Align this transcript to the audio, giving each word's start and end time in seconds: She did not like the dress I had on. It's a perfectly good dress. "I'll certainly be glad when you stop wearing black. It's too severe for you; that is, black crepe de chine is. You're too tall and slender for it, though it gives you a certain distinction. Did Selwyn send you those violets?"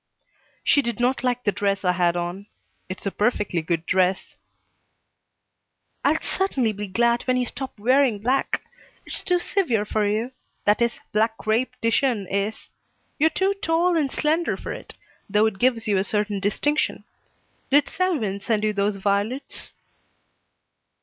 She 0.63 0.81
did 0.81 0.99
not 0.99 1.23
like 1.23 1.43
the 1.43 1.51
dress 1.51 1.85
I 1.85 1.91
had 1.91 2.17
on. 2.17 2.47
It's 2.89 3.05
a 3.05 3.11
perfectly 3.11 3.61
good 3.61 3.85
dress. 3.85 4.35
"I'll 6.03 6.17
certainly 6.23 6.71
be 6.73 6.87
glad 6.87 7.21
when 7.27 7.37
you 7.37 7.45
stop 7.45 7.77
wearing 7.77 8.17
black. 8.17 8.63
It's 9.05 9.21
too 9.21 9.37
severe 9.37 9.85
for 9.85 10.07
you; 10.07 10.31
that 10.65 10.81
is, 10.81 10.99
black 11.11 11.37
crepe 11.37 11.75
de 11.81 11.91
chine 11.91 12.25
is. 12.31 12.69
You're 13.19 13.29
too 13.29 13.53
tall 13.61 13.95
and 13.95 14.11
slender 14.11 14.57
for 14.57 14.73
it, 14.73 14.95
though 15.29 15.45
it 15.45 15.59
gives 15.59 15.87
you 15.87 15.97
a 15.99 16.03
certain 16.03 16.39
distinction. 16.39 17.03
Did 17.69 17.87
Selwyn 17.87 18.39
send 18.39 18.63
you 18.63 18.73
those 18.73 18.95
violets?" 18.95 19.75